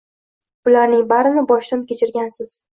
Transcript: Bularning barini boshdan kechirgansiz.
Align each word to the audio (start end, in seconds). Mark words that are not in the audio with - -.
Bularning 0.69 1.05
barini 1.13 1.45
boshdan 1.53 1.87
kechirgansiz. 1.95 2.61